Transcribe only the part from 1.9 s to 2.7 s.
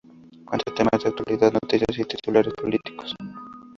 y titulares